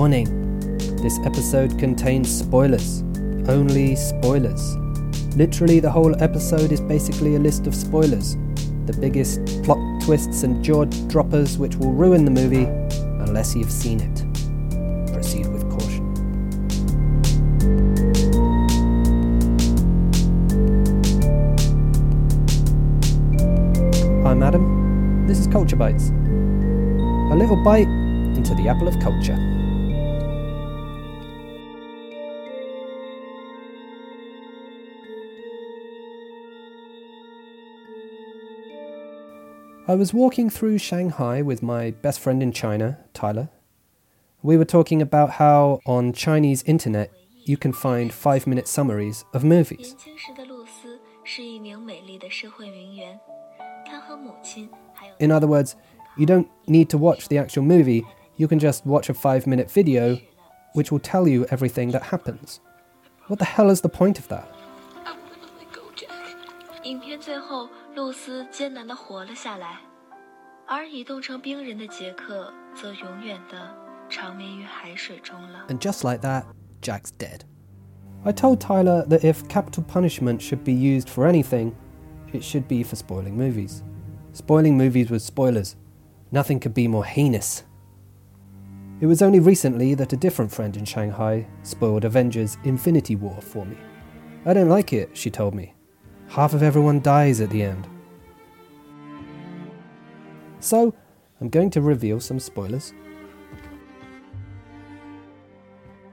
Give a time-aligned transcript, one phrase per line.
[0.00, 0.56] Warning
[1.02, 3.02] this episode contains spoilers.
[3.50, 4.74] Only spoilers.
[5.36, 8.36] Literally, the whole episode is basically a list of spoilers.
[8.86, 12.64] The biggest plot twists and jaw droppers which will ruin the movie
[13.24, 15.12] unless you've seen it.
[15.12, 16.06] Proceed with caution.
[24.26, 25.26] I'm Adam.
[25.26, 26.08] This is Culture Bites.
[26.08, 27.88] A little bite
[28.38, 29.59] into the apple of culture.
[39.90, 43.48] I was walking through Shanghai with my best friend in China, Tyler.
[44.40, 47.10] We were talking about how on Chinese internet
[47.44, 49.96] you can find 5-minute summaries of movies.
[55.18, 55.74] In other words,
[56.16, 60.20] you don't need to watch the actual movie, you can just watch a 5-minute video
[60.74, 62.60] which will tell you everything that happens.
[63.26, 64.48] What the hell is the point of that?
[66.89, 69.79] 影片最后，露丝艰难地活了下来，
[70.67, 73.57] 而已冻成冰人的杰克则永远地
[74.09, 75.65] 长眠于海水中了。
[75.69, 76.45] And just like that,
[76.81, 77.41] Jack's dead.
[78.23, 81.73] I told Tyler that if capital punishment should be used for anything,
[82.33, 83.81] it should be for spoiling movies.
[84.33, 85.75] Spoiling movies with spoilers.
[86.31, 87.63] Nothing could be more heinous.
[88.99, 93.65] It was only recently that a different friend in Shanghai spoiled Avengers Infinity War for
[93.65, 93.77] me.
[94.45, 95.73] I don't like it, she told me.
[96.30, 97.88] Half of everyone dies at the end.
[100.60, 100.94] So,
[101.40, 102.92] I'm going to reveal some spoilers.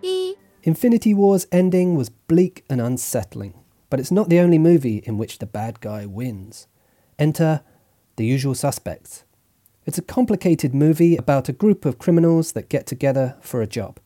[0.02, 3.54] 一 Infinity War's ending was bleak and unsettling,
[3.92, 6.66] but it's not the only movie in which the bad guy wins.
[7.20, 7.62] Enter
[8.16, 9.24] The Usual Suspects.
[9.86, 14.00] It's a complicated movie about a group of criminals that get together for a job.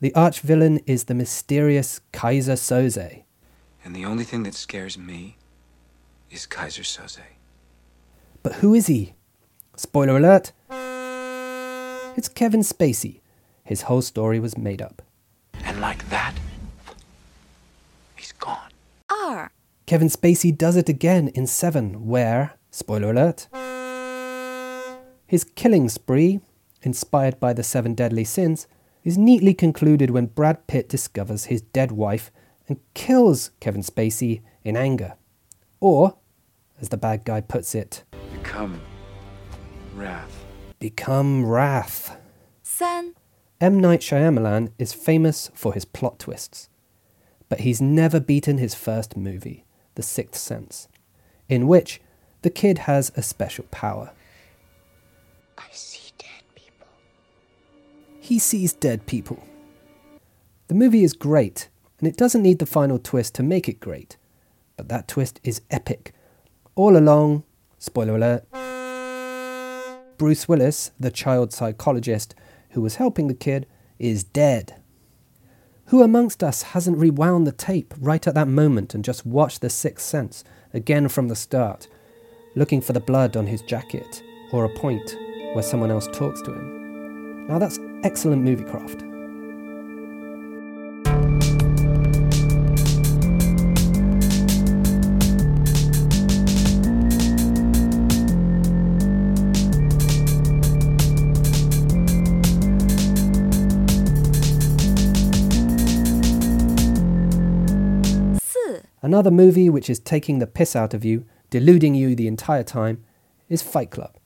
[0.00, 3.24] The arch villain is the mysterious Keyser Söze.
[3.84, 5.36] And the only thing that scares me
[6.30, 7.20] is Keyser Söze.
[8.42, 9.14] But who is he?
[9.76, 10.52] Spoiler alert!
[12.16, 13.20] It's Kevin Spacey.
[13.64, 15.02] His whole story was made up.
[15.64, 16.34] And like that,
[18.16, 18.70] he's gone.
[19.10, 19.50] 二
[19.86, 23.48] Kevin Spacey does it again in Seven, where, spoiler alert,
[25.26, 26.40] his killing spree,
[26.82, 28.66] inspired by the Seven Deadly Sins,
[29.04, 32.32] is neatly concluded when Brad Pitt discovers his dead wife
[32.70, 35.14] and kills Kevin Spacey in anger.
[35.80, 36.16] Or,
[36.80, 38.80] as the bad guy puts it, Become
[39.96, 40.44] Wrath.
[40.78, 42.16] become wrath.
[42.62, 43.14] 三
[43.60, 43.80] M.
[43.80, 46.68] Night Shyamalan is famous for his plot twists,
[47.48, 49.64] but he's never beaten his first movie,
[49.96, 50.86] The Sixth Sense,
[51.48, 52.00] in which
[52.42, 54.12] the kid has a special power.
[55.58, 56.86] I see dead people.
[58.20, 59.42] He sees dead people.
[60.68, 61.68] The movie is great,
[62.00, 64.16] and it doesn't need the final twist to make it great,
[64.76, 66.12] but that twist is epic.
[66.74, 67.44] All along,
[67.78, 68.44] spoiler alert,
[70.16, 72.34] Bruce Willis, the child psychologist
[72.70, 73.66] who was helping the kid,
[73.98, 74.80] is dead.
[75.86, 79.70] Who amongst us hasn't rewound the tape right at that moment and just watched The
[79.70, 81.88] Sixth Sense again from the start,
[82.54, 84.22] looking for the blood on his jacket
[84.52, 85.16] or a point
[85.52, 87.46] where someone else talks to him?
[87.48, 89.02] Now that's excellent movie craft.
[109.10, 113.02] Another movie which is taking the piss out of you, deluding you the entire time,
[113.48, 114.16] is Fight Club.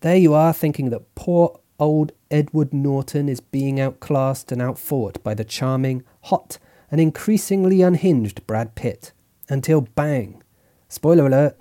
[0.00, 5.34] There you are thinking that poor old Edward Norton is being outclassed and outfought by
[5.34, 6.58] the charming, hot,
[6.90, 9.12] and increasingly unhinged Brad Pitt.
[9.48, 10.42] Until bang!
[10.88, 11.56] Spoiler alert!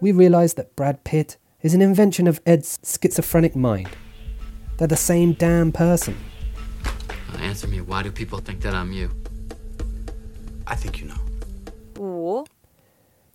[0.00, 3.90] We realise that Brad Pitt is an invention of Ed's schizophrenic mind.
[4.78, 6.16] They're the same damn person.
[7.38, 9.19] Answer me, why do people think that I'm you?
[10.70, 11.20] I think you know.
[11.96, 12.46] 五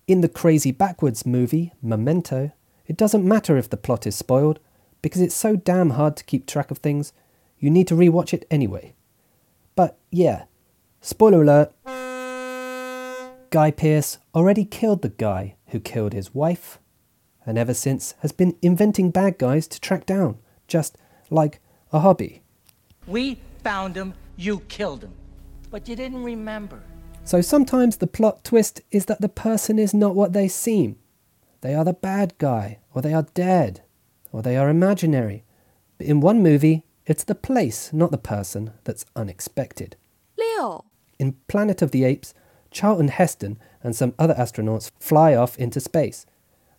[0.08, 2.52] In the crazy backwards movie, Memento,
[2.88, 4.60] it doesn't matter if the plot is spoiled,
[5.02, 7.12] because it's so damn hard to keep track of things,
[7.60, 8.96] you need to rewatch it anyway.
[9.76, 10.46] But yeah,
[11.02, 11.74] spoiler alert
[13.50, 16.80] Guy Pearce already killed the guy who killed his wife,
[17.46, 20.98] and ever since has been inventing bad guys to track down, just
[21.30, 21.60] like
[21.92, 22.44] a hobby.
[23.08, 25.14] We found him, you killed him.
[25.70, 26.82] But you didn't remember.
[27.26, 30.98] So sometimes the plot twist is that the person is not what they seem.
[31.62, 33.82] They are the bad guy, or they are dead,
[34.32, 35.44] or they are imaginary.
[35.98, 39.96] But in one movie, It's the place, not the person, that's unexpected.
[40.38, 40.86] 六
[41.20, 42.34] In Planet of the Apes,
[42.72, 46.26] Charlton Heston and some other astronauts fly off into space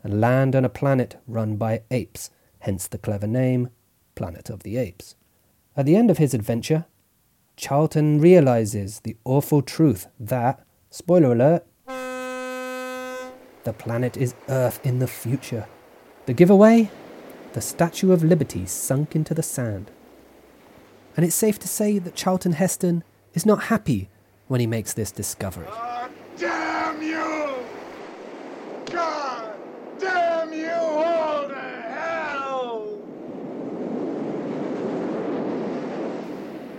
[0.03, 3.71] and land on a planet run by apes, hence the clever name
[4.15, 5.15] Planet of the Apes.
[5.77, 6.87] At the end of his adventure,
[7.57, 11.67] Charlton realizes the awful truth that, spoiler alert,
[13.65, 15.67] the planet is Earth in the future.
[16.27, 16.91] The giveaway?
[17.55, 19.91] The Statue of Liberty sunk into the sand.
[21.17, 24.11] And it's safe to say that Charlton Heston is not happy
[24.49, 25.67] when he makes this discovery.
[26.37, 27.55] Damn you!
[28.93, 29.57] God
[29.99, 32.99] damn you all to hell!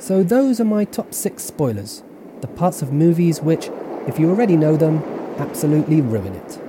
[0.08, 2.02] So, those are my top six spoilers.
[2.40, 3.70] The parts of movies which,
[4.08, 5.04] if you already know them,
[5.38, 6.62] absolutely ruin it.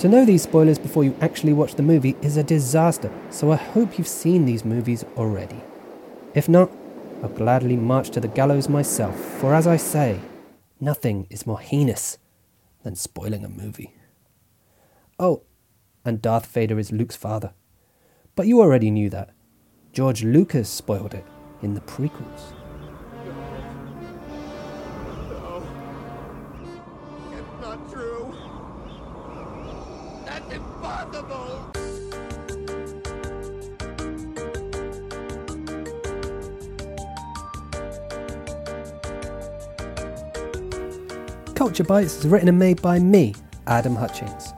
[0.00, 3.54] To know these spoilers before you actually watch the movie is a disaster, so I
[3.54, 5.60] hope you've seen these movies already.
[6.34, 6.68] If not,
[7.22, 10.18] I'll gladly march to the gallows myself, for as I say,
[10.80, 12.18] nothing is more heinous
[12.82, 13.94] than spoiling a movie.
[15.16, 15.44] Oh,
[16.04, 17.52] and Darth Vader is Luke's father.
[18.34, 19.30] But you already knew that.
[19.92, 21.24] George Lucas spoiled it
[21.62, 22.52] in the prequels.
[25.30, 25.62] No.
[27.32, 28.34] It's not true.
[30.24, 31.72] That's impossible!
[41.54, 43.34] Culture Bites is written and made by me,
[43.66, 44.54] Adam Hutchings.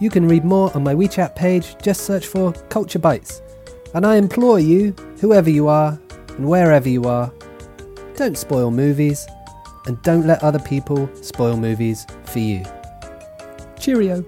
[0.00, 3.42] You can read more on my WeChat page, just search for Culture Bites.
[3.94, 5.98] And I implore you, whoever you are
[6.36, 7.32] and wherever you are,
[8.16, 9.26] don't spoil movies
[9.86, 12.64] and don't let other people spoil movies for you.
[13.78, 14.24] Cheerio.